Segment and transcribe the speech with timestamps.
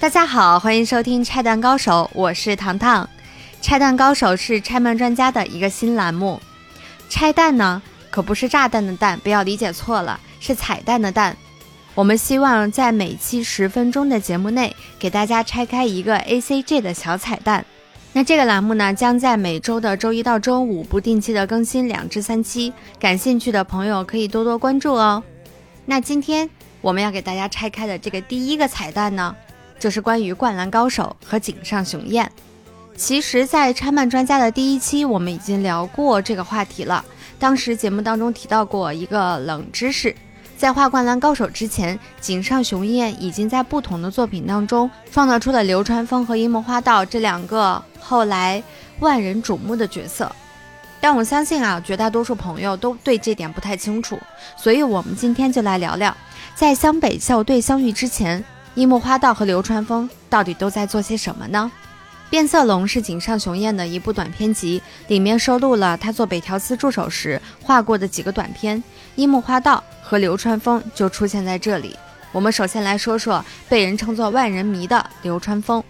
[0.00, 3.08] 大家好，欢迎收听拆弹高手，我是糖糖。
[3.60, 6.40] 拆弹高手是拆漫专家的一个新栏目。
[7.08, 11.34] 拆弹呢，可不是炸弹的弹，不要理解错了，是彩蛋的蛋。
[11.94, 17.64] 我们希望在每期十分钟的节目内，给大家拆开一个 A C G 的小彩蛋。
[18.12, 25.22] 那这个栏目呢，将在每周的周一到周五不定期的更新两至三期，感兴趣的朋友可以多多关注哦。
[25.86, 26.50] 那今天
[26.82, 29.34] 我们要给大家拆开的这个第一个彩蛋呢？
[29.78, 32.30] 就是关于《灌篮高手》和井上雄彦。
[32.96, 37.04] 其实，在拆漫专家的第一期，我们已经聊过这个话题了。
[37.40, 40.14] 当时节目当中提到过一个冷知识，
[40.64, 48.62] 在画《灌篮高手》之前，井上雄彦已经在不同的作品当中创造出了流川枫和樱木花道这两个后来
[48.98, 50.34] 万人瞩目的角色。
[51.02, 54.18] 但我相信啊，绝大多数朋友都对这点不太清楚，
[54.56, 56.16] 所以我们今天就来聊聊，
[56.54, 58.42] 在湘北校队相遇之前。
[58.74, 61.70] 樱木花道和流川枫到底都在做些什么呢？
[62.30, 68.82] 《变色龙》是井上雄彦的一部短篇集，里面收录了他做北条司助手时画过的几个短片。
[69.14, 71.96] 樱木花道和流川枫就出现在这里。
[72.32, 75.84] 我们首先来说说被人称作万人迷的流川枫。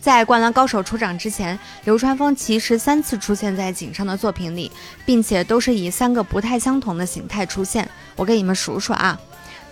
[0.00, 4.70] 在《灌篮高手》出场之前，流川枫其实三次出现在井上的作品里，
[5.04, 7.88] 并且都是以三个不太相同的形态出现。
[8.14, 9.18] 我给你们数数啊。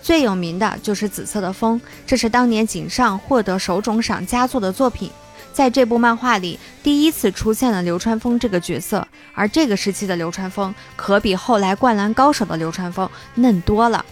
[0.01, 5.09] 最有名的就是《紫色的风》，这是当年井上获得手冢赏佳作的作品。
[5.53, 14.03] 在这部漫画里，第一次出现了流川枫这个角色，而这个时期的流川枫可比后来《灌篮高手》的流川枫嫩多了。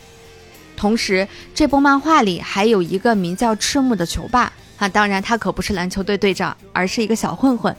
[0.76, 7.76] 同时，这部漫画里还有一个名叫赤木的球霸啊，当然他可不是篮球队队长，而是一个小混混。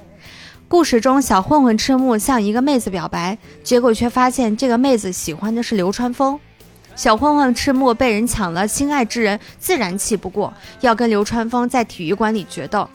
[0.66, 6.41] 故事中，小混混赤木向一个妹子表白，结果却发现这个妹子喜欢的是流川枫。
[6.96, 12.88] 小混混赤木被人抢了心爱之人，自然气不过，要跟流川枫在体育馆里决斗。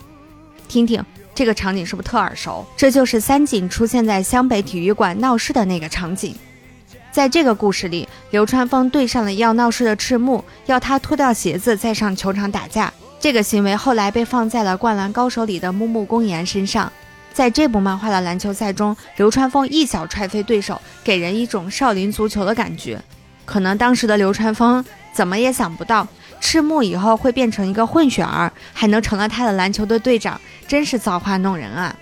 [0.68, 2.64] 听听这个场景是不是特耳熟？
[2.76, 6.34] 这就是三井出现在湘北体育馆闹事的那个场景。
[7.10, 12.92] 在这个故事里，流川枫对上了要闹事的赤木，要他脱掉鞋子再上球场打架。
[13.18, 16.92] 这个行为后来被放在了《灌篮高手》里的木木公彦身上。
[17.32, 23.00] 在这部漫画的篮球赛中，流川枫一脚踹飞对手，给人一种少林足球的感觉。
[23.46, 24.84] 可能当时的流川枫
[25.14, 26.06] 怎么也想不到，
[26.40, 31.96] 赤木以后会变成一个混血儿，还能成了他的篮球队队长，真是造化弄人啊！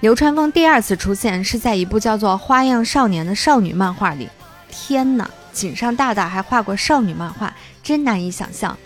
[0.00, 4.28] 流川枫第二次出现是在一部叫做《花样少年》的少女漫画里。
[4.70, 7.52] 天哪，井上大大还画过少女漫画，
[7.82, 8.76] 真难以想象。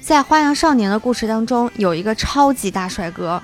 [0.00, 3.42] 在《花样少年》的故事当中，有一个超级大帅哥，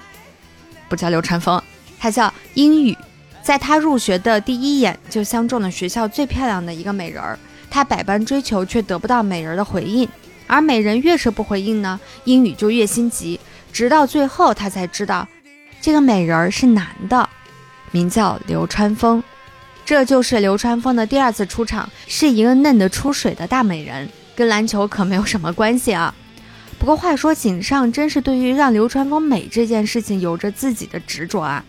[0.88, 1.62] 不叫流川枫，
[1.98, 2.96] 他叫英语。
[3.42, 7.38] 在他入学的第一眼就相中了学校最漂亮的一个美人儿，
[7.68, 10.08] 他百般追求却得不到美人的回应，
[10.46, 13.40] 而美人越是不回应呢，英语就越心急，
[13.72, 15.26] 直到最后他才知道，
[15.80, 17.28] 这个美人儿是男的，
[17.90, 19.22] 名叫流川枫，
[19.84, 26.14] 这就是流川枫的第二次出场，是一个嫩得出水的大美人，跟篮球可没有什么关系啊。
[26.78, 31.64] 不过话说，井上真是对于让流川枫美这件事情有着自己的执着啊。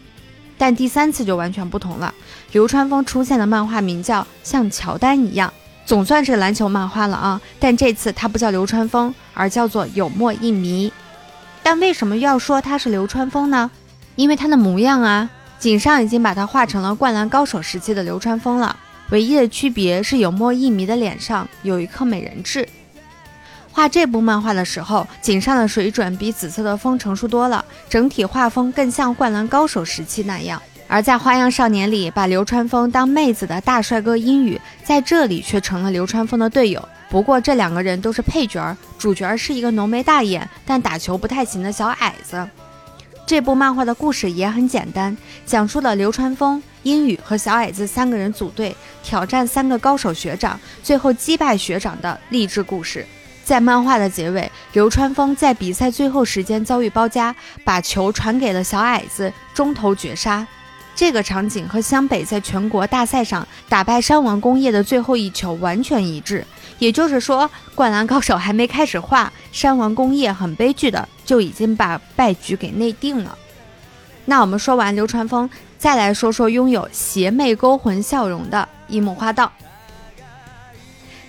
[0.58, 2.14] 但第三次就完全不同了。
[2.52, 5.50] 流川枫出现的漫画名叫《像乔丹一样》，
[5.86, 7.42] 总算是篮球漫画了啊！
[7.60, 10.92] 但这次他不叫流川枫，而叫做有墨一迷。
[11.62, 13.72] 但为什么要说他是流川枫呢？
[14.16, 18.78] 因为他的模样啊，井上已经把他画成了灌篮高手时期的流川枫了。
[19.10, 22.68] 唯一的区别是有墨一迷的脸上有一颗美人痣。
[23.74, 30.62] 画这部漫画的时候，井上的水准比紫色的风成熟多了，整体画风更像灌篮高手时期那样。
[30.88, 36.88] 而在花样少年里，把流川枫当妹子的大帅哥英语，在这里却成了流川枫的队友。
[37.10, 42.48] 不过这两个人都是配角，主角是一个浓眉大眼但打球不太行的小矮子。
[43.26, 45.18] 这部漫画的故事也很简单，
[45.48, 53.04] 讲述了流川枫、英语和小矮子三个人组队挑战三个高手学长，最后击败学长的励志故事。
[53.44, 60.48] 在漫画的结尾，流川枫在比赛最后时间遭遇包夹，把球传给了小矮子，中投绝杀。
[60.96, 66.46] 这个场景和湘北在全国大赛上打败山王工业的最后一球完全一致。
[66.78, 73.38] 也就是说，灌篮高手还没开始画，山王工业很悲剧的就已经把败局给内定了。
[74.26, 79.52] 那我们说完流川枫，再来说说拥有邪魅勾魂笑容的樱木花道。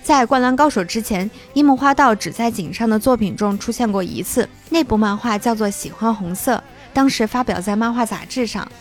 [0.05, 6.57] 在《灌篮高手》之前，樱木花道只在井上的作品中出现过一次，那部漫画叫做《喜欢红色》，
[6.93, 8.71] 当时发表在漫画杂志上。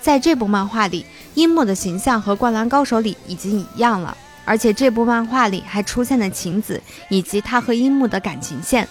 [0.00, 8.88] 在这部漫画里，樱木的形象和《灌篮高手》里已经一样了，而且这部漫画里还出现了晴子以及他和樱木的感情线。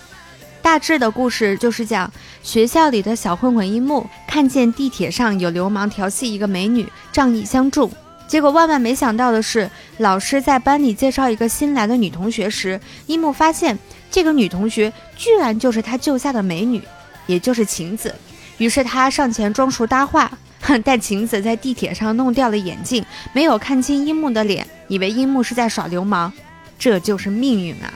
[0.61, 2.09] 大致的故事就是讲
[2.41, 7.91] 学校里的小混混樱木看见地铁上有流氓调戏一个美女，仗义相助。
[8.31, 13.77] 结果万万没想到的是，老师在班里介绍一个新来的女同学时，樱木发现
[14.09, 16.81] 这个女同学居然就是他救下的美女，
[17.27, 18.15] 也就是晴子。
[18.57, 20.31] 于是他上前装熟搭话，
[20.81, 26.31] 但晴子在地铁上弄掉了眼镜，没有看清樱木的脸，以为樱木是在耍流氓。
[26.79, 27.93] 这就是命运啊！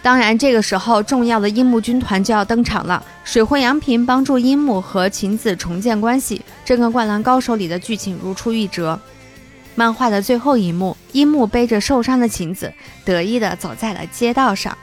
[0.00, 3.04] 当然，这个时候重要的樱木军团就要登场了。
[3.24, 8.98] 水户洋平帮助樱木和晴子重建关系，这跟《灌篮高手》里的剧情如出一辙。
[9.76, 12.72] 漫画的最后一幕，樱木背着受伤的晴子，
[13.04, 14.76] 得意地走在了街道上。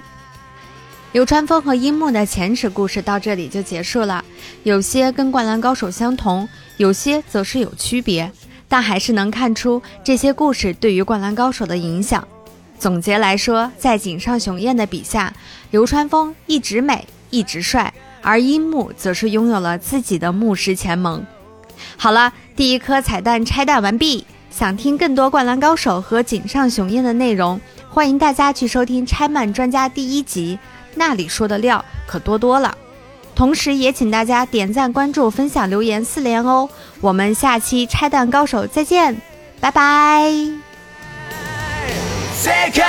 [1.11, 4.23] 流川枫和樱木的前史故事到这里就结束了，
[4.63, 6.47] 有些跟《灌篮高手》相同，
[6.77, 8.31] 有些则是有区别，
[8.67, 12.27] 但还是能看出这些故事对于《灌篮高手》的影响。
[12.77, 15.33] 总结来说，在井上雄彦的笔下，
[15.71, 21.25] 流川枫一直美，一直帅，而樱木则是拥有了自己的牧师前盟。
[21.97, 24.25] 好了，第一颗彩蛋拆弹完毕。
[24.55, 27.59] 想听更多《灌篮高手》和井上雄彦的内容，
[27.89, 30.59] 欢迎大家去收听《拆漫专家》第一集，
[30.93, 32.77] 那里说的料可多多了。
[33.33, 36.69] 同时，也请大家点赞、关注、分享、留言四连哦。
[37.01, 39.19] 我们下期《拆弹高手》再见，
[39.59, 40.29] 拜拜。
[42.35, 42.83] 世界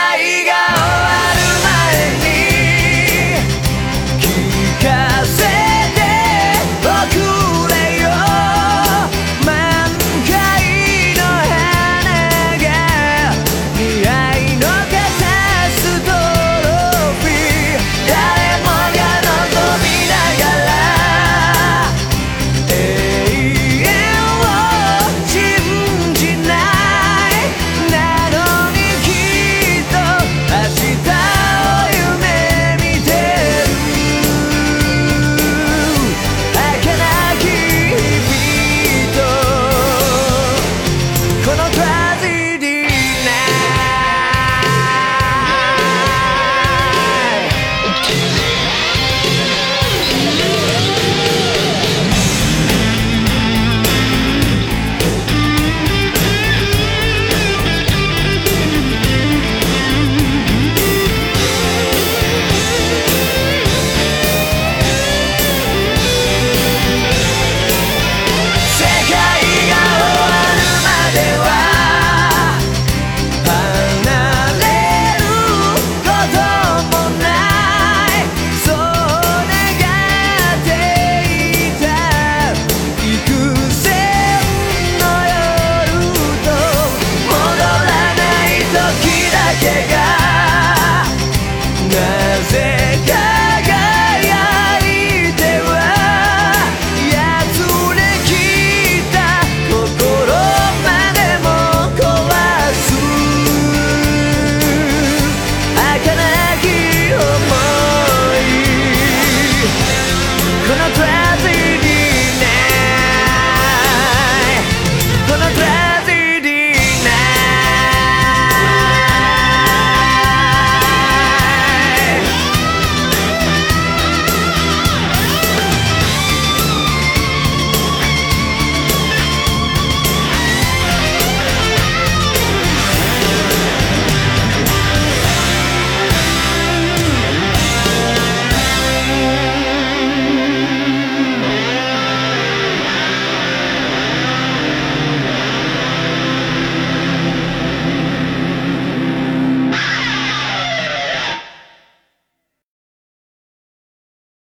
[0.44, 0.73] が